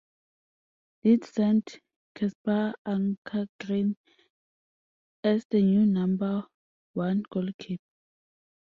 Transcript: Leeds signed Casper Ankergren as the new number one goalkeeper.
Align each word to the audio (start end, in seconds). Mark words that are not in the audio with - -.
Leeds 1.03 1.31
signed 1.31 1.77
Casper 2.15 2.73
Ankergren 2.87 3.97
as 5.23 5.45
the 5.51 5.61
new 5.61 5.85
number 5.85 6.47
one 6.93 7.21
goalkeeper. 7.29 7.83